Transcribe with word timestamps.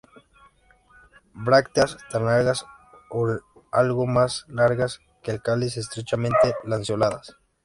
Brácteas 1.35 1.95
tan 2.09 2.25
largas 2.25 2.65
o 3.11 3.37
algo 3.71 4.07
más 4.07 4.45
largas 4.47 4.99
que 5.21 5.29
el 5.29 5.43
cáliz, 5.43 5.77
estrechamente 5.77 6.55
lanceoladas. 6.63 7.37